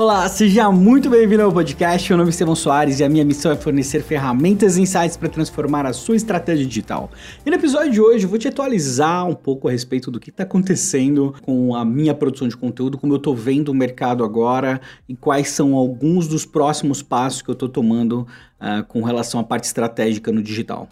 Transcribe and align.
Olá, 0.00 0.26
seja 0.30 0.72
muito 0.72 1.10
bem-vindo 1.10 1.42
ao 1.42 1.52
podcast. 1.52 2.08
Meu 2.08 2.16
nome 2.16 2.30
é 2.30 2.32
Estevão 2.32 2.56
Soares 2.56 3.00
e 3.00 3.04
a 3.04 3.08
minha 3.10 3.22
missão 3.22 3.52
é 3.52 3.54
fornecer 3.54 4.00
ferramentas 4.00 4.78
e 4.78 4.80
insights 4.80 5.14
para 5.14 5.28
transformar 5.28 5.84
a 5.84 5.92
sua 5.92 6.16
estratégia 6.16 6.64
digital. 6.64 7.10
E 7.44 7.50
no 7.50 7.56
episódio 7.56 7.92
de 7.92 8.00
hoje 8.00 8.24
eu 8.24 8.30
vou 8.30 8.38
te 8.38 8.48
atualizar 8.48 9.28
um 9.28 9.34
pouco 9.34 9.68
a 9.68 9.70
respeito 9.70 10.10
do 10.10 10.18
que 10.18 10.30
está 10.30 10.44
acontecendo 10.44 11.34
com 11.42 11.74
a 11.74 11.84
minha 11.84 12.14
produção 12.14 12.48
de 12.48 12.56
conteúdo, 12.56 12.96
como 12.96 13.12
eu 13.12 13.18
estou 13.18 13.36
vendo 13.36 13.68
o 13.68 13.74
mercado 13.74 14.24
agora 14.24 14.80
e 15.06 15.14
quais 15.14 15.50
são 15.50 15.74
alguns 15.74 16.26
dos 16.26 16.46
próximos 16.46 17.02
passos 17.02 17.42
que 17.42 17.50
eu 17.50 17.52
estou 17.52 17.68
tomando 17.68 18.26
uh, 18.58 18.82
com 18.88 19.02
relação 19.02 19.38
à 19.38 19.44
parte 19.44 19.64
estratégica 19.64 20.32
no 20.32 20.42
digital. 20.42 20.88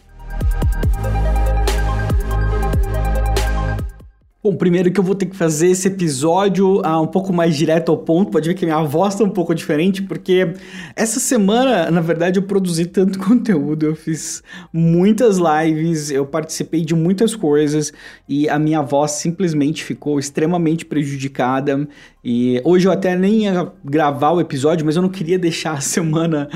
Bom, 4.49 4.57
primeiro 4.57 4.91
que 4.91 4.99
eu 4.99 5.05
vou 5.05 5.15
ter 5.15 5.27
que 5.27 5.37
fazer 5.37 5.69
esse 5.69 5.89
episódio 5.89 6.81
ah, 6.83 6.99
um 6.99 7.07
pouco 7.07 7.35
mais 7.35 7.55
direto 7.55 7.91
ao 7.91 7.99
ponto. 7.99 8.31
Pode 8.31 8.49
ver 8.49 8.55
que 8.55 8.65
minha 8.65 8.83
voz 8.83 9.15
tá 9.15 9.23
um 9.23 9.29
pouco 9.29 9.55
diferente, 9.55 10.01
porque 10.01 10.55
essa 10.97 11.21
semana, 11.21 11.91
na 11.91 12.01
verdade, 12.01 12.39
eu 12.39 12.43
produzi 12.43 12.87
tanto 12.87 13.19
conteúdo, 13.21 13.85
eu 13.85 13.95
fiz 13.95 14.43
muitas 14.73 15.37
lives, 15.37 16.11
eu 16.11 16.25
participei 16.25 16.83
de 16.83 16.95
muitas 16.95 17.37
coisas 17.37 17.93
e 18.27 18.49
a 18.49 18.59
minha 18.59 18.81
voz 18.81 19.11
simplesmente 19.11 19.85
ficou 19.85 20.19
extremamente 20.19 20.87
prejudicada. 20.87 21.87
E 22.25 22.61
hoje 22.65 22.89
eu 22.89 22.93
até 22.93 23.17
nem 23.17 23.45
ia 23.45 23.71
gravar 23.85 24.33
o 24.33 24.41
episódio, 24.41 24.85
mas 24.85 24.97
eu 24.97 25.03
não 25.03 25.09
queria 25.09 25.39
deixar 25.39 25.75
a 25.75 25.81
semana 25.83 26.49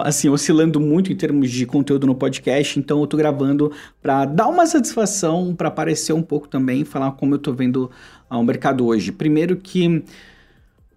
assim 0.00 0.28
oscilando 0.28 0.80
muito 0.80 1.12
em 1.12 1.16
termos 1.16 1.50
de 1.50 1.64
conteúdo 1.64 2.06
no 2.08 2.14
podcast, 2.14 2.78
então 2.78 3.00
eu 3.00 3.06
tô 3.06 3.16
gravando 3.16 3.72
para 4.02 4.24
dar 4.24 4.48
uma 4.48 4.66
satisfação, 4.66 5.54
para 5.54 5.68
aparecer 5.68 6.12
um 6.12 6.22
pouco 6.22 6.48
também, 6.48 6.84
falar 6.84 7.12
como 7.12 7.35
eu 7.36 7.40
tô 7.40 7.52
vendo 7.52 7.90
o 8.30 8.42
mercado 8.42 8.84
hoje. 8.86 9.12
Primeiro 9.12 9.56
que 9.56 10.02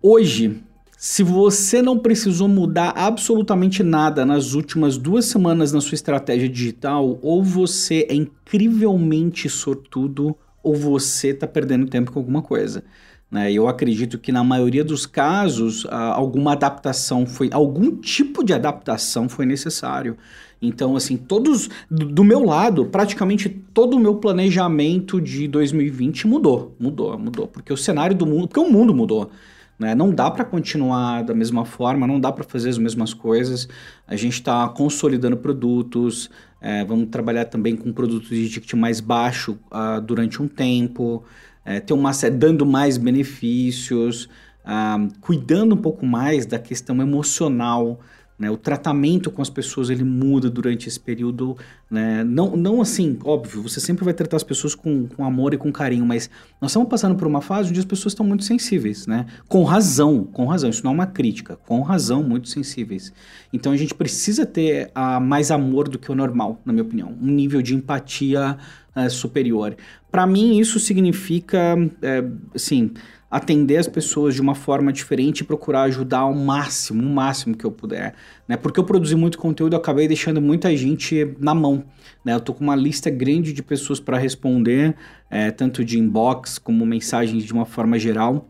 hoje 0.02 0.62
se 1.02 1.24
você 1.24 1.82
não 1.82 1.98
precisou 1.98 2.50
mudar 2.50 2.90
absolutamente 2.90 3.82
nada 3.82 4.26
nas 4.26 4.54
últimas 4.54 4.98
duas 4.98 5.24
semanas 5.24 5.72
na 5.72 5.80
sua 5.80 5.96
estratégia 5.96 6.50
digital, 6.50 7.18
ou 7.22 7.42
você 7.42 8.06
é 8.10 8.14
incrivelmente 8.14 9.48
sortudo, 9.48 10.36
ou 10.62 10.76
você 10.76 11.30
está 11.30 11.48
perdendo 11.48 11.88
tempo 11.88 12.12
com 12.12 12.20
alguma 12.20 12.42
coisa. 12.42 12.84
Né? 13.32 13.52
Eu 13.52 13.68
acredito 13.68 14.18
que 14.18 14.32
na 14.32 14.44
maioria 14.44 14.84
dos 14.84 15.06
casos 15.06 15.86
alguma 15.90 16.54
adaptação 16.54 17.26
foi, 17.26 17.50
algum 17.52 17.96
tipo 17.96 18.44
de 18.44 18.54
adaptação 18.54 19.30
foi 19.30 19.46
necessário. 19.46 20.18
Então, 20.62 20.96
assim, 20.96 21.16
todos 21.16 21.70
do 21.90 22.24
meu 22.24 22.44
lado, 22.44 22.86
praticamente 22.86 23.48
todo 23.74 23.96
o 23.96 24.00
meu 24.00 24.16
planejamento 24.16 25.22
de 25.22 25.48
2020 25.48 26.28
mudou, 26.28 26.76
mudou, 26.78 27.18
mudou, 27.18 27.48
porque 27.48 27.72
o 27.72 27.78
cenário 27.78 28.16
do 28.16 28.26
mundo, 28.26 28.48
porque 28.48 28.60
o 28.60 28.70
mundo 28.70 28.94
mudou. 28.94 29.32
Né? 29.78 29.96
Não 29.96 30.12
dá 30.12 30.30
para 30.30 30.44
continuar 30.44 31.24
da 31.24 31.34
mesma 31.34 31.64
forma, 31.64 32.06
não 32.06 32.20
dá 32.20 32.30
para 32.34 32.44
fazer 32.44 32.68
as 32.68 32.78
mesmas 32.78 33.14
coisas. 33.14 33.70
A 34.06 34.18
gente 34.18 34.34
está 34.34 34.68
consolidando 34.68 35.38
produtos, 35.38 36.30
é, 36.60 36.84
vamos 36.84 37.08
trabalhar 37.08 37.46
também 37.46 37.78
com 37.78 37.94
produtos 37.94 38.28
de 38.28 38.50
ticket 38.50 38.74
mais 38.74 39.00
baixo 39.00 39.58
uh, 39.72 40.02
durante 40.02 40.44
um 40.44 40.48
tempo 40.50 41.24
é, 41.70 41.80
ter 41.80 41.94
uma 41.94 42.12
dando 42.32 42.66
mais 42.66 42.98
benefícios, 42.98 44.28
ah, 44.66 44.98
cuidando 45.22 45.76
um 45.76 45.78
pouco 45.78 46.04
mais 46.04 46.48
da 46.48 46.58
questão 46.58 47.00
emocional. 47.00 48.00
Né? 48.40 48.50
O 48.50 48.56
tratamento 48.56 49.30
com 49.30 49.42
as 49.42 49.50
pessoas 49.50 49.90
ele 49.90 50.04
muda 50.04 50.50
durante 50.50 50.88
esse 50.88 51.00
período. 51.00 51.58
Né? 51.92 52.24
Não, 52.24 52.56
não 52.56 52.82
assim, 52.82 53.20
óbvio, 53.26 53.62
você 53.62 53.82
sempre 53.82 54.06
vai 54.06 54.14
tratar 54.14 54.38
as 54.38 54.44
pessoas 54.44 54.74
com, 54.74 55.08
com 55.08 55.26
amor 55.26 55.54
e 55.54 55.58
com 55.58 55.72
carinho, 55.72 56.06
mas 56.06 56.30
nós 56.62 56.72
estamos 56.72 56.88
passando 56.88 57.16
por 57.16 57.28
uma 57.28 57.42
fase 57.42 57.70
onde 57.70 57.80
as 57.80 57.86
pessoas 57.86 58.14
estão 58.14 58.26
muito 58.26 58.46
sensíveis, 58.46 59.06
né? 59.06 59.26
Com 59.48 59.64
razão, 59.64 60.24
com 60.24 60.46
razão. 60.46 60.70
Isso 60.70 60.84
não 60.84 60.92
é 60.92 60.94
uma 60.94 61.08
crítica, 61.08 61.58
com 61.58 61.82
razão, 61.82 62.24
muito 62.24 62.48
sensíveis. 62.48 63.12
Então 63.52 63.74
a 63.74 63.78
gente 63.78 63.94
precisa 63.94 64.46
ter 64.46 64.92
uh, 64.96 65.20
mais 65.20 65.52
amor 65.52 65.90
do 65.90 66.00
que 66.00 66.10
o 66.10 66.16
normal, 66.16 66.62
na 66.64 66.72
minha 66.72 66.84
opinião. 66.84 67.14
Um 67.22 67.28
nível 67.28 67.62
de 67.62 67.76
empatia 67.76 68.58
uh, 68.96 69.10
superior. 69.10 69.76
Para 70.12 70.26
mim, 70.26 70.60
isso 70.60 70.80
significa, 70.80 71.78
é, 72.02 72.24
assim, 72.56 72.92
atender 73.30 73.78
as 73.78 73.88
pessoas 73.88 74.34
de 74.34 74.42
uma 74.42 74.56
forma 74.56 74.92
diferente 74.92 75.42
e 75.42 75.44
procurar 75.44 75.84
ajudar 75.84 76.20
ao 76.20 76.34
máximo, 76.34 77.04
o 77.04 77.10
máximo 77.10 77.56
que 77.56 77.66
eu 77.66 77.72
puder, 77.72 78.16
né? 78.48 78.58
Porque 78.58 78.80
eu 78.80 78.84
produzi 78.84 79.16
muito 79.16 79.38
conteúdo, 79.38 79.74
eu 79.74 79.80
acabei 79.80 80.08
deixando 80.08 80.42
muita 80.42 80.76
gente 80.76 81.36
na 81.40 81.54
mão, 81.54 81.84
né? 82.26 82.34
Eu 82.34 82.40
tô 82.40 82.54
com 82.54 82.64
uma 82.64 82.76
lista 82.76 83.10
grande 83.10 83.54
de 83.54 83.62
pessoas 83.62 84.00
para 84.00 84.18
responder, 84.18 84.96
é, 85.30 85.52
tanto 85.52 85.86
de 85.86 86.00
inbox 86.00 86.58
como 86.58 86.86
mensagens 86.86 87.44
de 87.44 87.54
uma 87.54 87.66
forma 87.66 88.00
geral. 88.00 88.48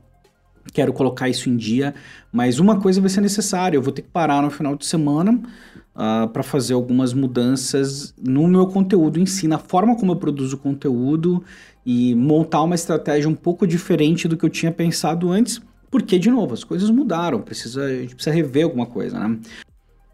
Quero 0.71 0.93
colocar 0.93 1.29
isso 1.29 1.49
em 1.49 1.57
dia, 1.57 1.93
mas 2.31 2.59
uma 2.59 2.79
coisa 2.79 3.01
vai 3.01 3.09
ser 3.09 3.21
necessária, 3.21 3.77
eu 3.77 3.81
vou 3.81 3.91
ter 3.91 4.01
que 4.03 4.09
parar 4.09 4.41
no 4.41 4.49
final 4.49 4.75
de 4.75 4.85
semana 4.85 5.33
uh, 5.95 6.27
para 6.29 6.43
fazer 6.43 6.73
algumas 6.73 7.13
mudanças 7.13 8.13
no 8.21 8.47
meu 8.47 8.67
conteúdo 8.67 9.19
em 9.19 9.25
si, 9.25 9.47
na 9.47 9.57
forma 9.57 9.95
como 9.95 10.11
eu 10.11 10.15
produzo 10.15 10.57
conteúdo 10.57 11.43
e 11.85 12.13
montar 12.15 12.61
uma 12.63 12.75
estratégia 12.75 13.29
um 13.29 13.35
pouco 13.35 13.65
diferente 13.65 14.27
do 14.27 14.37
que 14.37 14.45
eu 14.45 14.49
tinha 14.49 14.71
pensado 14.71 15.31
antes, 15.31 15.61
porque, 15.89 16.19
de 16.19 16.29
novo, 16.29 16.53
as 16.53 16.63
coisas 16.63 16.89
mudaram, 16.89 17.41
precisa, 17.41 17.83
a 17.83 18.01
gente 18.01 18.13
precisa 18.13 18.35
rever 18.35 18.63
alguma 18.63 18.85
coisa, 18.85 19.17
né? 19.19 19.39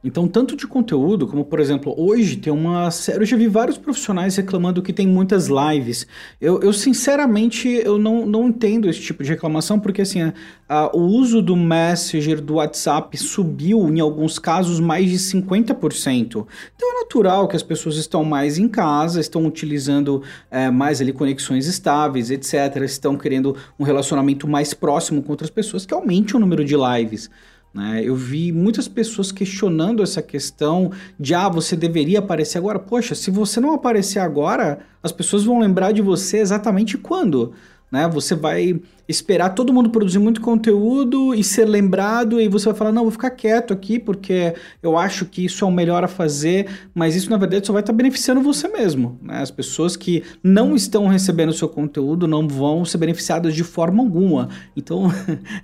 Então, 0.05 0.27
tanto 0.27 0.55
de 0.55 0.67
conteúdo, 0.67 1.25
como 1.25 1.43
por 1.43 1.59
exemplo, 1.59 1.91
hoje 1.97 2.35
tem 2.35 2.53
uma 2.53 2.91
série. 2.91 3.23
Eu 3.23 3.25
já 3.25 3.35
vi 3.35 3.47
vários 3.47 3.75
profissionais 3.75 4.35
reclamando 4.35 4.83
que 4.83 4.93
tem 4.93 5.07
muitas 5.07 5.47
lives. 5.47 6.05
Eu, 6.39 6.61
eu 6.61 6.71
sinceramente, 6.71 7.67
eu 7.67 7.97
não, 7.97 8.23
não 8.23 8.49
entendo 8.49 8.88
esse 8.88 9.01
tipo 9.01 9.23
de 9.23 9.29
reclamação, 9.31 9.79
porque 9.79 10.03
assim, 10.03 10.21
a, 10.21 10.33
a, 10.69 10.95
o 10.95 11.01
uso 11.01 11.41
do 11.41 11.55
Messenger, 11.55 12.39
do 12.39 12.53
WhatsApp, 12.55 13.17
subiu 13.17 13.89
em 13.89 13.99
alguns 13.99 14.38
casos 14.38 14.79
mais 14.79 15.09
de 15.09 15.17
50%. 15.17 16.45
Então 16.75 16.91
é 16.91 16.99
natural 17.01 17.47
que 17.47 17.55
as 17.55 17.63
pessoas 17.63 17.97
estão 17.97 18.23
mais 18.23 18.59
em 18.59 18.67
casa, 18.67 19.19
estão 19.19 19.43
utilizando 19.43 20.22
é, 20.51 20.69
mais 20.69 21.01
ali 21.01 21.13
conexões 21.13 21.66
estáveis, 21.66 22.29
etc. 22.29 22.53
Estão 22.83 23.17
querendo 23.17 23.57
um 23.79 23.83
relacionamento 23.83 24.47
mais 24.47 24.72
próximo 24.72 25.23
com 25.23 25.31
outras 25.31 25.49
pessoas, 25.49 25.83
que 25.83 25.95
aumente 25.95 26.35
o 26.35 26.39
número 26.39 26.63
de 26.63 26.75
lives. 26.75 27.27
Né? 27.75 28.02
Eu 28.06 28.16
vi 28.16 28.53
muitas 28.53 28.88
pessoas 28.88 29.34
questionando 29.34 30.02
essa 30.02 30.22
questão 30.22 30.94
de, 31.19 31.34
ah, 31.34 31.50
você 31.50 31.75
deveria 31.75 32.19
aparecer 32.19 32.58
agora. 32.58 32.80
Poxa, 32.80 33.13
se 33.13 33.30
você 33.30 33.59
não 33.59 33.74
aparecer 33.74 34.19
agora, 34.19 34.80
as 35.03 35.12
pessoas 35.12 35.44
vão 35.44 35.59
lembrar 35.59 35.91
de 35.91 36.02
você 36.02 36.38
exatamente 36.38 36.97
quando? 36.97 37.53
Né? 37.91 38.07
Você 38.07 38.35
vai 38.35 38.79
esperar 39.07 39.50
todo 39.50 39.72
mundo 39.72 39.90
produzir 39.90 40.19
muito 40.19 40.41
conteúdo 40.41 41.34
e 41.34 41.44
ser 41.44 41.66
lembrado, 41.66 42.41
e 42.41 42.47
você 42.47 42.66
vai 42.66 42.75
falar: 42.75 42.91
não, 42.91 43.03
vou 43.03 43.12
ficar 43.12 43.29
quieto 43.29 43.72
aqui 43.72 44.00
porque 44.00 44.53
eu 44.81 44.97
acho 44.97 45.25
que 45.25 45.46
isso 45.46 45.63
é 45.63 45.68
o 45.68 45.72
melhor 45.72 46.03
a 46.03 46.07
fazer, 46.07 46.68
mas 46.94 47.16
isso 47.16 47.29
na 47.29 47.38
verdade 47.38 47.68
só 47.68 47.73
vai 47.73 47.81
estar 47.81 47.94
beneficiando 47.94 48.41
você 48.41 48.68
mesmo. 48.68 49.19
Né? 49.22 49.38
As 49.38 49.51
pessoas 49.51 49.96
que 49.96 50.23
não 50.44 50.75
estão 50.75 51.07
recebendo 51.07 51.50
o 51.50 51.53
seu 51.53 51.69
conteúdo 51.69 52.28
não 52.28 52.47
vão 52.47 52.84
ser 52.84 52.97
beneficiadas 52.97 53.53
de 53.53 53.63
forma 53.63 54.02
alguma. 54.02 54.50
Então 54.75 55.12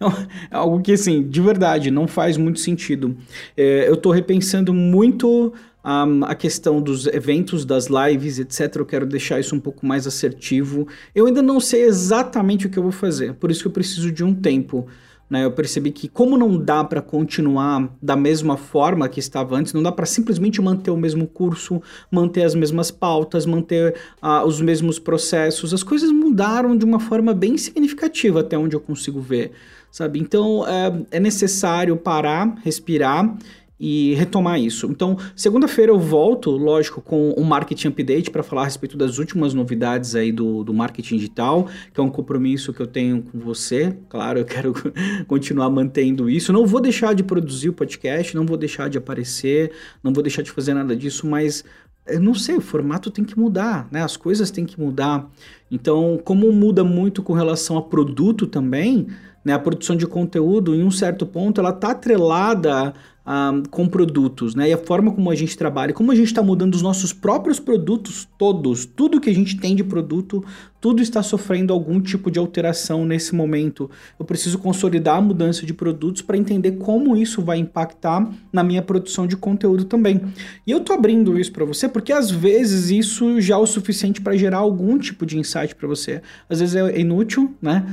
é 0.51 0.55
algo 0.55 0.81
que, 0.81 0.93
assim, 0.93 1.23
de 1.27 1.41
verdade, 1.41 1.89
não 1.89 2.07
faz 2.07 2.37
muito 2.37 2.59
sentido. 2.59 3.17
É, 3.57 3.87
eu 3.87 3.95
estou 3.95 4.11
repensando 4.11 4.73
muito 4.73 5.53
um, 5.83 6.23
a 6.25 6.35
questão 6.35 6.81
dos 6.81 7.07
eventos, 7.07 7.65
das 7.65 7.87
lives, 7.87 8.39
etc. 8.39 8.75
Eu 8.75 8.85
quero 8.85 9.05
deixar 9.05 9.39
isso 9.39 9.55
um 9.55 9.59
pouco 9.59 9.85
mais 9.85 10.05
assertivo. 10.05 10.87
Eu 11.13 11.25
ainda 11.25 11.41
não 11.41 11.59
sei 11.59 11.83
exatamente 11.83 12.67
o 12.67 12.69
que 12.69 12.77
eu 12.77 12.83
vou 12.83 12.91
fazer, 12.91 13.33
por 13.35 13.51
isso 13.51 13.61
que 13.61 13.67
eu 13.67 13.71
preciso 13.71 14.11
de 14.11 14.23
um 14.23 14.33
tempo. 14.33 14.87
Né? 15.31 15.45
Eu 15.45 15.51
percebi 15.53 15.91
que, 15.91 16.09
como 16.09 16.37
não 16.37 16.57
dá 16.57 16.83
para 16.83 17.01
continuar 17.01 17.89
da 18.01 18.17
mesma 18.17 18.57
forma 18.57 19.07
que 19.07 19.21
estava 19.21 19.55
antes, 19.55 19.71
não 19.71 19.81
dá 19.81 19.89
para 19.89 20.05
simplesmente 20.05 20.61
manter 20.61 20.91
o 20.91 20.97
mesmo 20.97 21.25
curso, 21.25 21.81
manter 22.11 22.43
as 22.43 22.53
mesmas 22.53 22.91
pautas, 22.91 23.45
manter 23.45 23.95
uh, 24.21 24.45
os 24.45 24.59
mesmos 24.59 24.99
processos. 24.99 25.73
As 25.73 25.83
coisas 25.83 26.11
mudaram 26.11 26.75
de 26.75 26.83
uma 26.83 26.99
forma 26.99 27.33
bem 27.33 27.57
significativa, 27.57 28.41
até 28.41 28.57
onde 28.57 28.75
eu 28.75 28.81
consigo 28.81 29.21
ver. 29.21 29.53
Sabe? 29.89 30.19
Então 30.19 30.67
é, 30.67 31.17
é 31.17 31.19
necessário 31.19 31.95
parar, 31.95 32.57
respirar 32.63 33.37
e 33.81 34.13
retomar 34.13 34.61
isso. 34.61 34.85
Então, 34.91 35.17
segunda-feira 35.35 35.91
eu 35.91 35.97
volto, 35.97 36.51
lógico, 36.51 37.01
com 37.01 37.33
um 37.35 37.43
marketing 37.43 37.87
update 37.87 38.29
para 38.29 38.43
falar 38.43 38.61
a 38.61 38.65
respeito 38.65 38.95
das 38.95 39.17
últimas 39.17 39.55
novidades 39.55 40.13
aí 40.13 40.31
do, 40.31 40.63
do 40.63 40.71
marketing 40.71 41.17
digital, 41.17 41.67
que 41.91 41.99
é 41.99 42.03
um 42.03 42.09
compromisso 42.11 42.71
que 42.71 42.79
eu 42.79 42.85
tenho 42.85 43.23
com 43.23 43.39
você. 43.39 43.97
Claro, 44.07 44.37
eu 44.37 44.45
quero 44.45 44.75
continuar 45.27 45.71
mantendo 45.71 46.29
isso. 46.29 46.53
Não 46.53 46.67
vou 46.67 46.79
deixar 46.79 47.15
de 47.15 47.23
produzir 47.23 47.69
o 47.69 47.73
podcast, 47.73 48.35
não 48.35 48.45
vou 48.45 48.55
deixar 48.55 48.87
de 48.87 48.99
aparecer, 48.99 49.71
não 50.03 50.13
vou 50.13 50.21
deixar 50.21 50.43
de 50.43 50.51
fazer 50.51 50.75
nada 50.75 50.95
disso, 50.95 51.25
mas 51.25 51.63
eu 52.05 52.19
não 52.19 52.35
sei, 52.35 52.57
o 52.57 52.61
formato 52.61 53.09
tem 53.09 53.25
que 53.25 53.39
mudar, 53.39 53.87
né? 53.91 54.03
As 54.03 54.15
coisas 54.15 54.51
têm 54.51 54.63
que 54.63 54.79
mudar. 54.79 55.27
Então, 55.71 56.19
como 56.23 56.51
muda 56.51 56.83
muito 56.83 57.23
com 57.23 57.33
relação 57.33 57.79
a 57.79 57.81
produto 57.81 58.45
também, 58.45 59.07
né, 59.43 59.53
a 59.53 59.59
produção 59.59 59.95
de 59.95 60.05
conteúdo, 60.05 60.75
em 60.75 60.83
um 60.83 60.91
certo 60.91 61.25
ponto, 61.25 61.59
ela 61.59 61.71
está 61.71 61.91
atrelada 61.91 62.93
uh, 63.25 63.67
com 63.69 63.87
produtos, 63.87 64.55
né? 64.55 64.69
E 64.69 64.73
a 64.73 64.77
forma 64.77 65.11
como 65.11 65.29
a 65.29 65.35
gente 65.35 65.57
trabalha, 65.57 65.93
como 65.93 66.11
a 66.11 66.15
gente 66.15 66.27
está 66.27 66.41
mudando 66.41 66.75
os 66.75 66.81
nossos 66.81 67.13
próprios 67.13 67.59
produtos 67.59 68.27
todos, 68.37 68.85
tudo 68.85 69.19
que 69.19 69.29
a 69.29 69.35
gente 69.35 69.57
tem 69.57 69.75
de 69.75 69.83
produto, 69.83 70.43
tudo 70.81 71.01
está 71.01 71.21
sofrendo 71.21 71.71
algum 71.71 72.01
tipo 72.01 72.31
de 72.31 72.39
alteração 72.39 73.05
nesse 73.05 73.35
momento. 73.35 73.89
Eu 74.19 74.25
preciso 74.25 74.57
consolidar 74.57 75.17
a 75.17 75.21
mudança 75.21 75.63
de 75.63 75.73
produtos 75.73 76.23
para 76.23 76.35
entender 76.35 76.71
como 76.73 77.15
isso 77.15 77.41
vai 77.43 77.59
impactar 77.59 78.27
na 78.51 78.63
minha 78.63 78.81
produção 78.81 79.27
de 79.27 79.37
conteúdo 79.37 79.85
também. 79.85 80.19
E 80.65 80.71
eu 80.71 80.79
tô 80.79 80.93
abrindo 80.93 81.39
isso 81.39 81.51
para 81.51 81.63
você 81.65 81.87
porque 81.87 82.11
às 82.11 82.31
vezes 82.31 82.89
isso 82.89 83.39
já 83.39 83.53
é 83.55 83.57
o 83.57 83.67
suficiente 83.67 84.19
para 84.19 84.35
gerar 84.35 84.57
algum 84.57 84.97
tipo 84.97 85.23
de 85.23 85.37
insight 85.37 85.75
para 85.75 85.87
você. 85.87 86.21
Às 86.49 86.59
vezes 86.59 86.75
é 86.75 86.99
inútil, 86.99 87.53
né? 87.61 87.85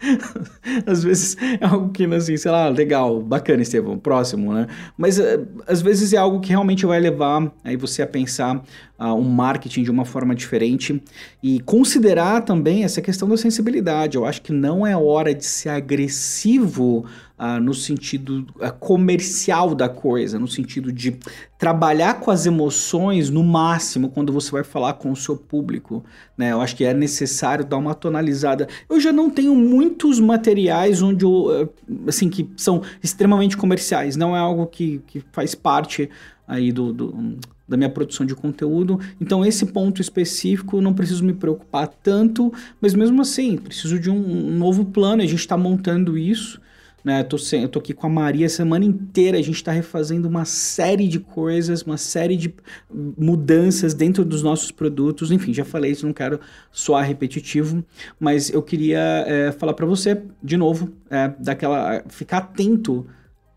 às 0.86 1.04
vezes 1.04 1.36
é 1.60 1.64
algo 1.64 1.90
que 1.90 2.06
assim, 2.06 2.38
sei 2.38 2.50
lá, 2.50 2.68
legal, 2.68 3.20
bacana, 3.20 3.60
Estevão, 3.60 3.98
próximo, 3.98 4.37
né? 4.38 4.66
Mas 4.96 5.18
uh, 5.18 5.46
às 5.66 5.80
vezes 5.82 6.12
é 6.12 6.16
algo 6.16 6.40
que 6.40 6.50
realmente 6.50 6.86
vai 6.86 7.00
levar 7.00 7.52
aí 7.64 7.76
você 7.76 8.02
a 8.02 8.06
pensar 8.06 8.62
uh, 8.98 9.14
um 9.14 9.28
marketing 9.28 9.84
de 9.84 9.90
uma 9.90 10.04
forma 10.04 10.34
diferente 10.34 11.00
e 11.42 11.60
considerar 11.60 12.42
também 12.42 12.84
essa 12.84 13.00
questão 13.00 13.28
da 13.28 13.36
sensibilidade. 13.36 14.16
Eu 14.16 14.26
acho 14.26 14.42
que 14.42 14.52
não 14.52 14.86
é 14.86 14.96
hora 14.96 15.32
de 15.32 15.44
ser 15.44 15.68
agressivo 15.68 17.06
uh, 17.38 17.60
no 17.60 17.72
sentido 17.72 18.46
uh, 18.56 18.72
comercial 18.78 19.74
da 19.74 19.88
coisa, 19.88 20.38
no 20.38 20.48
sentido 20.48 20.92
de 20.92 21.16
trabalhar 21.56 22.20
com 22.20 22.30
as 22.30 22.46
emoções 22.46 23.30
no 23.30 23.44
máximo 23.44 24.08
quando 24.08 24.32
você 24.32 24.50
vai 24.50 24.64
falar 24.64 24.94
com 24.94 25.12
o 25.12 25.16
seu 25.16 25.36
público. 25.36 26.04
Né? 26.36 26.52
Eu 26.52 26.60
acho 26.60 26.74
que 26.74 26.84
é 26.84 26.92
necessário 26.92 27.64
dar 27.64 27.76
uma 27.76 27.94
tonalizada. 27.94 28.68
Eu 28.88 29.00
já 29.00 29.12
não 29.12 29.30
tenho 29.30 29.54
muitos 29.54 30.18
materiais 30.18 31.02
onde 31.02 31.24
eu, 31.24 31.72
assim, 32.06 32.28
que 32.28 32.50
são 32.56 32.82
extremamente 33.02 33.56
comerciais, 33.56 34.16
não 34.16 34.36
é 34.36 34.38
algo 34.38 34.66
que, 34.66 35.00
que 35.06 35.22
faz 35.32 35.54
parte 35.54 36.10
aí 36.46 36.72
do, 36.72 36.92
do 36.92 37.38
da 37.68 37.76
minha 37.76 37.90
produção 37.90 38.24
de 38.24 38.34
conteúdo. 38.34 38.98
Então, 39.20 39.44
esse 39.44 39.66
ponto 39.66 40.00
específico 40.00 40.80
não 40.80 40.94
preciso 40.94 41.22
me 41.22 41.34
preocupar 41.34 41.88
tanto, 41.88 42.52
mas 42.80 42.94
mesmo 42.94 43.20
assim, 43.20 43.56
preciso 43.58 43.98
de 43.98 44.10
um, 44.10 44.16
um 44.16 44.56
novo 44.56 44.86
plano. 44.86 45.22
A 45.22 45.26
gente 45.26 45.40
está 45.40 45.56
montando 45.56 46.16
isso. 46.16 46.60
Né? 47.04 47.20
Eu, 47.20 47.24
tô, 47.24 47.36
eu 47.52 47.68
tô 47.68 47.78
aqui 47.78 47.94
com 47.94 48.06
a 48.06 48.10
Maria 48.10 48.46
a 48.46 48.50
semana 48.50 48.84
inteira, 48.84 49.38
a 49.38 49.42
gente 49.42 49.56
está 49.56 49.70
refazendo 49.70 50.26
uma 50.26 50.44
série 50.44 51.06
de 51.06 51.20
coisas, 51.20 51.82
uma 51.82 51.96
série 51.96 52.36
de 52.36 52.52
mudanças 52.90 53.94
dentro 53.94 54.24
dos 54.24 54.42
nossos 54.42 54.70
produtos. 54.70 55.30
Enfim, 55.30 55.54
já 55.54 55.64
falei 55.64 55.92
isso, 55.92 56.06
não 56.06 56.12
quero 56.12 56.40
soar 56.72 57.06
repetitivo, 57.06 57.84
mas 58.18 58.50
eu 58.50 58.62
queria 58.62 59.24
é, 59.26 59.52
falar 59.52 59.74
para 59.74 59.86
você, 59.86 60.20
de 60.42 60.56
novo, 60.56 60.90
é, 61.08 61.32
daquela, 61.38 62.02
ficar 62.08 62.38
atento 62.38 63.06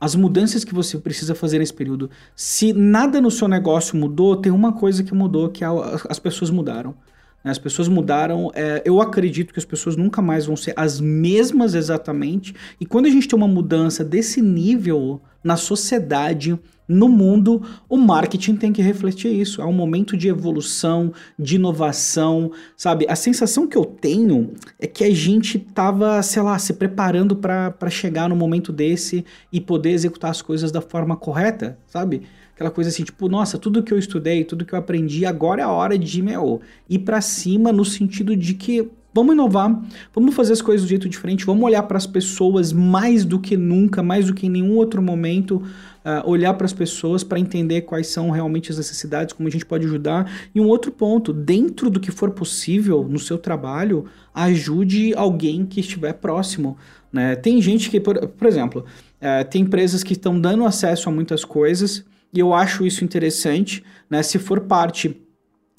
às 0.02 0.16
mudanças 0.16 0.64
que 0.64 0.74
você 0.74 0.98
precisa 0.98 1.36
fazer 1.36 1.60
nesse 1.60 1.74
período. 1.74 2.10
Se 2.36 2.74
nada 2.74 3.22
no 3.22 3.30
seu 3.30 3.48
negócio 3.48 3.96
mudou, 3.96 4.36
tem 4.36 4.52
uma 4.52 4.74
coisa 4.74 5.04
que 5.04 5.14
mudou, 5.14 5.50
que 5.50 5.64
as 5.64 6.18
pessoas 6.18 6.50
mudaram. 6.50 6.96
As 7.44 7.58
pessoas 7.58 7.88
mudaram. 7.88 8.52
É, 8.54 8.82
eu 8.86 9.02
acredito 9.02 9.54
que 9.54 9.60
as 9.60 9.66
pessoas 9.66 9.96
nunca 9.96 10.22
mais 10.22 10.46
vão 10.46 10.56
ser 10.56 10.74
as 10.76 11.00
mesmas 11.00 11.74
exatamente. 11.74 12.54
E 12.80 12.86
quando 12.86 13.08
a 13.08 13.10
gente 13.10 13.28
tem 13.28 13.38
uma 13.38 13.48
mudança 13.48 14.04
desse 14.04 14.42
nível 14.42 15.20
na 15.44 15.58
sociedade, 15.58 16.60
no 16.92 17.08
mundo, 17.08 17.62
o 17.88 17.98
marketing 17.98 18.56
tem 18.58 18.74
que 18.74 18.82
refletir 18.82 19.32
isso. 19.32 19.62
É 19.62 19.66
um 19.66 19.72
momento 19.72 20.18
de 20.18 20.28
evolução, 20.28 21.14
de 21.40 21.56
inovação, 21.56 22.52
sabe? 22.76 23.06
A 23.08 23.16
sensação 23.16 23.66
que 23.66 23.78
eu 23.78 23.86
tenho 23.86 24.54
é 24.78 24.86
que 24.86 25.06
a 25.06 25.14
gente 25.14 25.58
tava, 25.58 26.22
sei 26.22 26.42
lá, 26.42 26.60
se 26.60 26.74
preparando 26.74 27.36
para 27.36 27.90
chegar 27.90 28.28
no 28.28 28.36
momento 28.36 28.74
desse 28.74 29.24
e 29.52 29.62
poder 29.62 29.92
executar 29.92 30.32
as 30.32 30.42
coisas 30.42 30.72
da 30.72 30.82
forma 30.82 31.16
correta, 31.16 31.80
sabe? 31.88 32.24
Aquela 32.62 32.72
coisa 32.72 32.92
assim, 32.92 33.04
tipo, 33.04 33.28
nossa, 33.28 33.58
tudo 33.58 33.82
que 33.82 33.92
eu 33.92 33.98
estudei, 33.98 34.44
tudo 34.44 34.64
que 34.64 34.74
eu 34.74 34.80
aprendi, 34.80 35.26
agora 35.26 35.62
é 35.62 35.66
a 35.66 35.72
hora 35.72 35.98
de, 35.98 36.22
meu, 36.22 36.62
ir 36.88 37.00
para 37.00 37.20
cima 37.20 37.72
no 37.72 37.84
sentido 37.84 38.36
de 38.36 38.54
que 38.54 38.88
vamos 39.14 39.34
inovar, 39.34 39.84
vamos 40.14 40.34
fazer 40.36 40.54
as 40.54 40.62
coisas 40.62 40.86
do 40.86 40.90
jeito 40.90 41.10
diferente, 41.10 41.46
vamos 41.46 41.64
olhar 41.64 41.84
para 41.84 41.98
as 41.98 42.08
pessoas 42.08 42.72
mais 42.72 43.26
do 43.26 43.40
que 43.40 43.58
nunca, 43.58 44.02
mais 44.02 44.28
do 44.28 44.34
que 44.34 44.46
em 44.46 44.50
nenhum 44.50 44.78
outro 44.78 45.02
momento, 45.02 45.56
uh, 45.58 46.30
olhar 46.30 46.54
para 46.54 46.66
as 46.66 46.72
pessoas 46.72 47.24
para 47.24 47.40
entender 47.40 47.82
quais 47.82 48.08
são 48.08 48.30
realmente 48.30 48.72
as 48.72 48.78
necessidades, 48.78 49.34
como 49.34 49.50
a 49.50 49.52
gente 49.52 49.66
pode 49.66 49.86
ajudar. 49.86 50.32
E 50.54 50.62
um 50.62 50.68
outro 50.68 50.92
ponto, 50.92 51.34
dentro 51.34 51.90
do 51.90 52.00
que 52.00 52.12
for 52.12 52.32
possível 52.32 53.04
no 53.04 53.20
seu 53.20 53.38
trabalho, 53.38 54.06
ajude 54.34 55.14
alguém 55.16 55.66
que 55.66 55.82
estiver 55.82 56.14
próximo. 56.14 56.78
Né? 57.12 57.36
Tem 57.36 57.62
gente 57.62 57.90
que, 57.90 58.00
por, 58.00 58.18
por 58.28 58.48
exemplo, 58.48 58.86
uh, 59.20 59.50
tem 59.50 59.64
empresas 59.64 60.04
que 60.04 60.14
estão 60.14 60.40
dando 60.40 60.64
acesso 60.64 61.10
a 61.10 61.12
muitas 61.12 61.44
coisas, 61.44 62.06
e 62.34 62.40
eu 62.40 62.54
acho 62.54 62.86
isso 62.86 63.04
interessante, 63.04 63.84
né? 64.10 64.24
Se 64.24 64.40
for 64.40 64.62
parte 64.62 65.22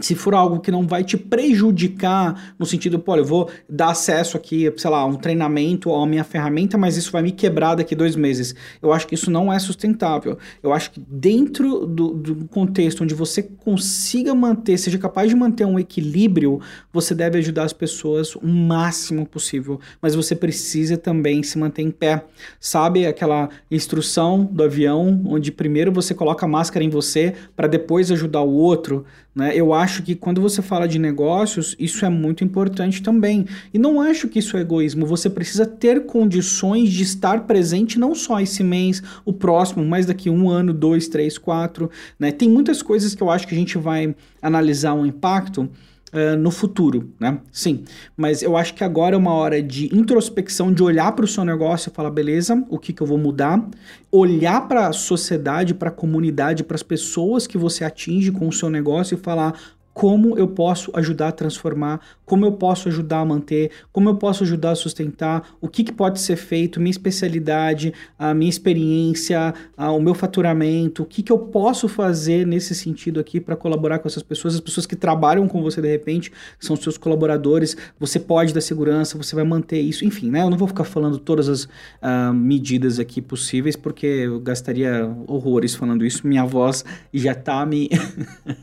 se 0.02 0.14
for 0.14 0.34
algo 0.34 0.60
que 0.60 0.70
não 0.70 0.86
vai 0.86 1.04
te 1.04 1.16
prejudicar 1.16 2.54
no 2.58 2.66
sentido, 2.66 2.98
pô, 2.98 3.16
eu 3.16 3.24
vou 3.24 3.48
dar 3.68 3.90
acesso 3.90 4.36
aqui, 4.36 4.72
sei 4.76 4.90
lá, 4.90 5.04
um 5.04 5.14
treinamento 5.14 5.94
à 5.94 6.06
minha 6.06 6.24
ferramenta, 6.24 6.76
mas 6.76 6.96
isso 6.96 7.12
vai 7.12 7.22
me 7.22 7.30
quebrar 7.30 7.76
daqui 7.76 7.94
dois 7.94 8.16
meses. 8.16 8.54
Eu 8.80 8.92
acho 8.92 9.06
que 9.06 9.14
isso 9.14 9.30
não 9.30 9.52
é 9.52 9.58
sustentável. 9.58 10.36
Eu 10.62 10.72
acho 10.72 10.90
que 10.90 11.00
dentro 11.00 11.86
do, 11.86 12.14
do 12.14 12.48
contexto 12.48 13.04
onde 13.04 13.14
você 13.14 13.42
consiga 13.42 14.34
manter, 14.34 14.76
seja 14.76 14.98
capaz 14.98 15.28
de 15.28 15.36
manter 15.36 15.64
um 15.64 15.78
equilíbrio, 15.78 16.60
você 16.92 17.14
deve 17.14 17.38
ajudar 17.38 17.64
as 17.64 17.72
pessoas 17.72 18.34
o 18.34 18.46
máximo 18.46 19.24
possível. 19.26 19.80
Mas 20.00 20.14
você 20.14 20.34
precisa 20.34 20.96
também 20.96 21.42
se 21.42 21.56
manter 21.58 21.82
em 21.82 21.90
pé. 21.90 22.24
Sabe 22.58 23.06
aquela 23.06 23.48
instrução 23.70 24.44
do 24.44 24.64
avião, 24.64 25.22
onde 25.26 25.52
primeiro 25.52 25.92
você 25.92 26.14
coloca 26.14 26.44
a 26.44 26.48
máscara 26.48 26.84
em 26.84 26.88
você 26.88 27.34
para 27.54 27.68
depois 27.68 28.10
ajudar 28.10 28.42
o 28.42 28.52
outro? 28.52 29.04
Né? 29.34 29.56
Eu 29.56 29.72
acho 29.72 30.02
que 30.02 30.14
quando 30.14 30.40
você 30.40 30.60
fala 30.60 30.86
de 30.86 30.98
negócios, 30.98 31.74
isso 31.78 32.04
é 32.04 32.08
muito 32.08 32.44
importante 32.44 33.02
também. 33.02 33.46
E 33.72 33.78
não 33.78 34.00
acho 34.00 34.28
que 34.28 34.38
isso 34.38 34.56
é 34.56 34.60
egoísmo. 34.60 35.06
Você 35.06 35.30
precisa 35.30 35.64
ter 35.64 36.04
condições 36.04 36.90
de 36.90 37.02
estar 37.02 37.46
presente 37.46 37.98
não 37.98 38.14
só 38.14 38.40
esse 38.40 38.62
mês, 38.62 39.02
o 39.24 39.32
próximo, 39.32 39.84
mas 39.84 40.06
daqui 40.06 40.28
um 40.28 40.50
ano, 40.50 40.74
dois, 40.74 41.08
três, 41.08 41.38
quatro. 41.38 41.90
Né? 42.18 42.30
Tem 42.30 42.48
muitas 42.48 42.82
coisas 42.82 43.14
que 43.14 43.22
eu 43.22 43.30
acho 43.30 43.48
que 43.48 43.54
a 43.54 43.58
gente 43.58 43.78
vai 43.78 44.14
analisar 44.40 44.92
um 44.94 45.06
impacto. 45.06 45.68
Uh, 46.12 46.36
no 46.36 46.50
futuro, 46.50 47.10
né? 47.18 47.40
Sim, 47.50 47.84
mas 48.14 48.42
eu 48.42 48.54
acho 48.54 48.74
que 48.74 48.84
agora 48.84 49.14
é 49.14 49.18
uma 49.18 49.32
hora 49.32 49.62
de 49.62 49.86
introspecção, 49.96 50.70
de 50.70 50.82
olhar 50.82 51.10
para 51.12 51.24
o 51.24 51.28
seu 51.28 51.42
negócio 51.42 51.88
e 51.88 51.94
falar, 51.94 52.10
beleza, 52.10 52.62
o 52.68 52.78
que, 52.78 52.92
que 52.92 53.02
eu 53.02 53.06
vou 53.06 53.16
mudar? 53.16 53.66
Olhar 54.10 54.68
para 54.68 54.88
a 54.88 54.92
sociedade, 54.92 55.72
para 55.72 55.88
a 55.88 55.92
comunidade, 55.92 56.64
para 56.64 56.74
as 56.74 56.82
pessoas 56.82 57.46
que 57.46 57.56
você 57.56 57.82
atinge 57.82 58.30
com 58.30 58.46
o 58.46 58.52
seu 58.52 58.68
negócio 58.68 59.14
e 59.14 59.18
falar, 59.18 59.58
como 59.92 60.38
eu 60.38 60.48
posso 60.48 60.90
ajudar 60.94 61.28
a 61.28 61.32
transformar, 61.32 62.00
como 62.24 62.46
eu 62.46 62.52
posso 62.52 62.88
ajudar 62.88 63.20
a 63.20 63.24
manter, 63.24 63.70
como 63.92 64.08
eu 64.08 64.14
posso 64.14 64.42
ajudar 64.42 64.70
a 64.70 64.74
sustentar, 64.74 65.50
o 65.60 65.68
que, 65.68 65.84
que 65.84 65.92
pode 65.92 66.18
ser 66.20 66.36
feito, 66.36 66.80
minha 66.80 66.90
especialidade, 66.90 67.92
a 68.18 68.32
minha 68.32 68.48
experiência, 68.48 69.52
a, 69.76 69.92
o 69.92 70.00
meu 70.00 70.14
faturamento, 70.14 71.02
o 71.02 71.06
que, 71.06 71.22
que 71.22 71.30
eu 71.30 71.38
posso 71.38 71.88
fazer 71.88 72.46
nesse 72.46 72.74
sentido 72.74 73.20
aqui 73.20 73.38
para 73.38 73.54
colaborar 73.54 73.98
com 73.98 74.08
essas 74.08 74.22
pessoas, 74.22 74.54
as 74.54 74.60
pessoas 74.60 74.86
que 74.86 74.96
trabalham 74.96 75.46
com 75.46 75.62
você 75.62 75.82
de 75.82 75.88
repente, 75.88 76.32
são 76.58 76.74
seus 76.74 76.96
colaboradores, 76.96 77.76
você 78.00 78.18
pode 78.18 78.54
dar 78.54 78.60
segurança, 78.62 79.18
você 79.18 79.34
vai 79.34 79.44
manter 79.44 79.80
isso, 79.80 80.04
enfim, 80.04 80.30
né? 80.30 80.42
Eu 80.42 80.48
não 80.48 80.56
vou 80.56 80.68
ficar 80.68 80.84
falando 80.84 81.18
todas 81.18 81.48
as 81.48 81.64
uh, 81.64 82.32
medidas 82.32 82.98
aqui 82.98 83.20
possíveis, 83.20 83.76
porque 83.76 84.06
eu 84.06 84.40
gastaria 84.40 85.10
horrores 85.26 85.74
falando 85.74 86.04
isso, 86.04 86.26
minha 86.26 86.46
voz 86.46 86.84
já 87.12 87.34
tá 87.34 87.66
me... 87.66 87.90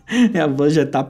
minha 0.31 0.47
voz 0.47 0.73
já 0.73 0.85
tá 0.85 1.03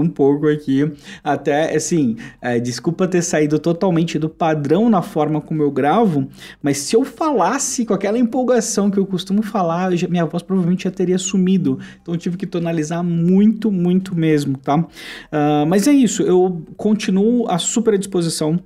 um 0.00 0.08
pouco 0.08 0.48
aqui. 0.48 0.90
Até, 1.22 1.74
assim, 1.74 2.16
é, 2.40 2.58
desculpa 2.58 3.06
ter 3.06 3.22
saído 3.22 3.58
totalmente 3.58 4.18
do 4.18 4.28
padrão 4.28 4.88
na 4.88 5.02
forma 5.02 5.40
como 5.40 5.62
eu 5.62 5.70
gravo, 5.70 6.28
mas 6.62 6.78
se 6.78 6.96
eu 6.96 7.04
falasse 7.04 7.84
com 7.84 7.94
aquela 7.94 8.18
empolgação 8.18 8.90
que 8.90 8.98
eu 8.98 9.06
costumo 9.06 9.42
falar, 9.42 9.94
já, 9.96 10.08
minha 10.08 10.24
voz 10.24 10.42
provavelmente 10.42 10.84
já 10.84 10.90
teria 10.90 11.18
sumido. 11.18 11.78
Então 12.00 12.14
eu 12.14 12.18
tive 12.18 12.36
que 12.36 12.46
tonalizar 12.46 13.02
muito, 13.02 13.70
muito 13.70 14.14
mesmo, 14.14 14.56
tá? 14.56 14.76
Uh, 14.76 15.66
mas 15.68 15.86
é 15.86 15.92
isso, 15.92 16.22
eu 16.22 16.62
continuo 16.76 17.48
à 17.48 17.58
super 17.58 17.98
disposição 17.98 18.58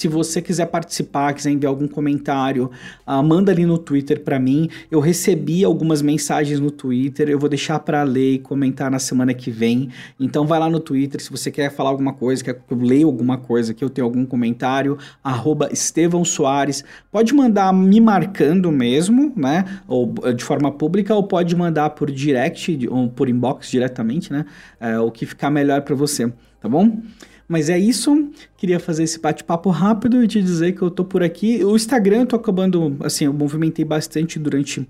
se 0.00 0.08
você 0.08 0.40
quiser 0.40 0.64
participar, 0.64 1.34
quiser 1.34 1.50
enviar 1.50 1.68
algum 1.68 1.86
comentário, 1.86 2.70
uh, 3.06 3.22
manda 3.22 3.52
ali 3.52 3.66
no 3.66 3.76
Twitter 3.76 4.24
para 4.24 4.38
mim. 4.38 4.70
Eu 4.90 4.98
recebi 4.98 5.62
algumas 5.62 6.00
mensagens 6.00 6.58
no 6.58 6.70
Twitter, 6.70 7.28
eu 7.28 7.38
vou 7.38 7.50
deixar 7.50 7.78
para 7.80 8.02
ler 8.02 8.32
e 8.36 8.38
comentar 8.38 8.90
na 8.90 8.98
semana 8.98 9.34
que 9.34 9.50
vem. 9.50 9.90
Então 10.18 10.46
vai 10.46 10.58
lá 10.58 10.70
no 10.70 10.80
Twitter, 10.80 11.20
se 11.20 11.30
você 11.30 11.50
quer 11.50 11.70
falar 11.70 11.90
alguma 11.90 12.14
coisa, 12.14 12.42
quer 12.42 12.54
que 12.54 12.72
eu 12.72 12.78
leia 12.78 13.04
alguma 13.04 13.36
coisa, 13.36 13.74
que 13.74 13.84
eu 13.84 13.90
tenha 13.90 14.02
algum 14.02 14.24
comentário, 14.24 14.96
arroba 15.22 15.68
Estevão 15.70 16.24
Soares. 16.24 16.82
Pode 17.12 17.34
mandar 17.34 17.70
me 17.70 18.00
marcando 18.00 18.72
mesmo, 18.72 19.34
né? 19.36 19.66
Ou 19.86 20.14
eh, 20.24 20.32
de 20.32 20.42
forma 20.42 20.72
pública, 20.72 21.14
ou 21.14 21.24
pode 21.24 21.54
mandar 21.54 21.90
por 21.90 22.10
direct, 22.10 22.88
ou 22.88 23.10
por 23.10 23.28
inbox 23.28 23.70
diretamente, 23.70 24.32
né? 24.32 24.46
É, 24.80 24.98
o 24.98 25.10
que 25.10 25.26
ficar 25.26 25.50
melhor 25.50 25.82
para 25.82 25.94
você, 25.94 26.32
tá 26.58 26.70
bom? 26.70 27.02
Mas 27.50 27.68
é 27.68 27.76
isso. 27.76 28.30
Queria 28.56 28.78
fazer 28.78 29.02
esse 29.02 29.18
bate-papo 29.18 29.70
rápido 29.70 30.22
e 30.22 30.28
te 30.28 30.40
dizer 30.40 30.70
que 30.70 30.82
eu 30.82 30.88
tô 30.88 31.04
por 31.04 31.20
aqui. 31.20 31.64
O 31.64 31.74
Instagram 31.74 32.20
eu 32.20 32.26
tô 32.26 32.36
acabando, 32.36 32.96
assim, 33.00 33.24
eu 33.24 33.32
movimentei 33.32 33.84
bastante 33.84 34.38
durante 34.38 34.88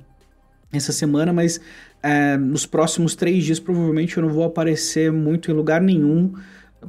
essa 0.71 0.93
semana, 0.93 1.33
mas 1.33 1.59
é, 2.03 2.37
nos 2.37 2.67
próximos 2.67 3.15
três 3.15 3.45
dias 3.45 3.59
provavelmente 3.59 4.15
eu 4.15 4.23
não 4.23 4.29
vou 4.29 4.45
aparecer 4.45 5.11
muito 5.11 5.51
em 5.51 5.55
lugar 5.55 5.81
nenhum 5.81 6.35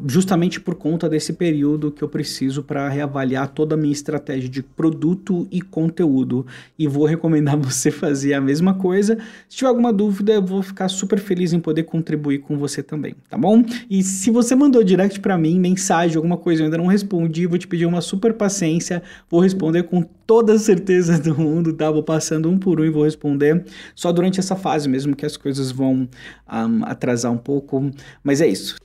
justamente 0.08 0.60
por 0.60 0.76
conta 0.76 1.10
desse 1.10 1.34
período 1.34 1.92
que 1.92 2.04
eu 2.04 2.08
preciso 2.08 2.64
para 2.64 2.88
reavaliar 2.90 3.50
toda 3.50 3.76
a 3.76 3.78
minha 3.78 3.92
estratégia 3.92 4.50
de 4.50 4.64
produto 4.64 5.48
e 5.52 5.62
conteúdo. 5.62 6.46
E 6.78 6.88
vou 6.88 7.06
recomendar 7.06 7.58
você 7.60 7.92
fazer 7.92 8.34
a 8.34 8.42
mesma 8.42 8.74
coisa. 8.74 9.18
Se 9.50 9.58
tiver 9.58 9.70
alguma 9.70 9.92
dúvida, 9.92 10.34
eu 10.34 10.42
vou 10.42 10.62
ficar 10.62 10.88
super 10.90 11.20
feliz 11.20 11.54
em 11.54 11.60
poder 11.60 11.84
contribuir 11.84 12.40
com 12.40 12.58
você 12.58 12.82
também, 12.82 13.16
tá 13.30 13.38
bom? 13.38 13.64
E 13.90 14.02
se 14.04 14.32
você 14.32 14.56
mandou 14.56 14.84
direct 14.84 15.20
para 15.20 15.38
mim, 15.38 15.60
mensagem, 15.60 16.16
alguma 16.16 16.38
coisa 16.38 16.62
eu 16.62 16.66
ainda 16.66 16.78
não 16.78 16.88
respondi, 16.88 17.46
vou 17.46 17.58
te 17.58 17.68
pedir 17.68 17.86
uma 17.86 18.02
super 18.02 18.34
paciência, 18.34 19.04
vou 19.30 19.40
responder 19.40 19.84
com 19.84 20.02
toda 20.26 20.54
a 20.54 20.60
certeza 20.60 21.20
do 21.20 21.36
mundo, 21.36 21.74
tá? 21.74 21.92
Vou 21.92 22.04
passando 22.04 22.50
um 22.50 22.58
por 22.58 22.80
um 22.80 22.86
e 22.86 22.90
vou 22.90 23.04
responder 23.04 23.66
só 23.96 24.12
durante 24.12 24.40
essa 24.40 24.56
fase 24.56 24.88
mesmo 24.88 25.16
que 25.16 25.26
as 25.26 25.36
coisas 25.36 25.72
vão 25.72 26.08
um, 26.52 26.86
atrasar 26.86 27.32
um 27.32 27.38
pouco, 27.38 27.92
mas 28.24 28.42
é 28.42 28.48
isso. 28.48 28.76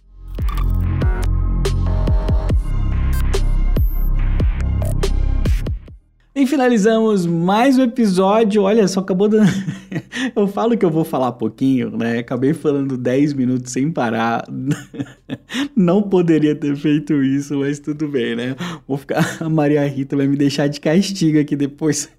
Finalizamos 6.56 7.26
mais 7.26 7.78
um 7.78 7.82
episódio. 7.82 8.62
Olha, 8.62 8.88
só 8.88 9.00
acabou 9.00 9.28
dando. 9.28 9.46
eu 10.34 10.46
falo 10.46 10.76
que 10.76 10.84
eu 10.84 10.90
vou 10.90 11.04
falar 11.04 11.32
pouquinho, 11.32 11.96
né? 11.96 12.18
Acabei 12.18 12.52
falando 12.52 12.96
10 12.96 13.34
minutos 13.34 13.72
sem 13.72 13.90
parar. 13.90 14.44
Não 15.76 16.02
poderia 16.02 16.54
ter 16.54 16.76
feito 16.76 17.22
isso, 17.22 17.58
mas 17.58 17.78
tudo 17.78 18.08
bem, 18.08 18.36
né? 18.36 18.56
Vou 18.86 18.96
ficar. 18.96 19.38
A 19.40 19.48
Maria 19.48 19.86
Rita 19.86 20.16
vai 20.16 20.26
me 20.26 20.36
deixar 20.36 20.68
de 20.68 20.80
castigo 20.80 21.38
aqui 21.38 21.56
depois. 21.56 22.10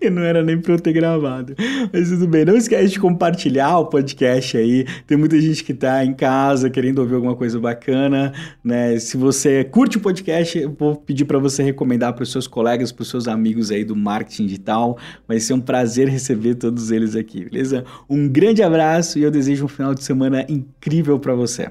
que 0.00 0.10
não 0.10 0.22
era 0.22 0.42
nem 0.42 0.60
pra 0.60 0.74
eu 0.74 0.80
ter 0.80 0.92
gravado. 0.92 1.54
Mas 1.92 2.10
tudo 2.10 2.26
bem. 2.26 2.44
Não 2.44 2.56
esquece 2.56 2.92
de 2.92 3.00
compartilhar 3.00 3.78
o 3.78 3.86
podcast 3.86 4.56
aí. 4.56 4.86
Tem 5.06 5.16
muita 5.16 5.40
gente 5.40 5.64
que 5.64 5.74
tá 5.74 6.04
em 6.04 6.14
casa 6.14 6.68
querendo 6.70 6.98
ouvir 6.98 7.14
alguma 7.14 7.36
coisa 7.36 7.58
bacana, 7.58 8.32
né? 8.62 8.98
Se 8.98 9.16
você 9.16 9.64
curte 9.64 9.96
o 9.96 10.00
podcast, 10.00 10.58
eu 10.58 10.74
vou 10.78 10.96
pedir 10.96 11.24
para 11.24 11.38
você 11.38 11.62
recomendar 11.62 12.12
para 12.12 12.22
os 12.22 12.32
seus 12.32 12.46
colegas, 12.46 12.92
para 12.92 13.02
os 13.02 13.08
seus 13.08 13.28
amigos 13.28 13.70
aí 13.70 13.84
do 13.84 13.96
marketing 13.96 14.46
digital. 14.46 14.98
Vai 15.26 15.40
ser 15.40 15.54
um 15.54 15.60
prazer 16.06 16.10
receber 16.10 16.54
todos 16.54 16.90
eles 16.90 17.14
aqui, 17.16 17.44
beleza? 17.44 17.84
Um 18.08 18.28
grande 18.28 18.62
abraço 18.62 19.18
e 19.18 19.22
eu 19.22 19.30
desejo 19.30 19.64
um 19.64 19.68
final 19.68 19.94
de 19.94 20.02
semana 20.02 20.46
incrível 20.48 21.18
para 21.18 21.34
você. 21.34 21.70